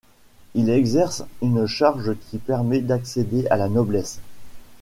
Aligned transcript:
Il 0.55 0.71
exerce 0.71 1.21
une 1.43 1.67
charge 1.67 2.15
qui 2.31 2.39
permet 2.39 2.81
d'accéder 2.81 3.45
à 3.51 3.55
la 3.55 3.69
noblesse. 3.69 4.19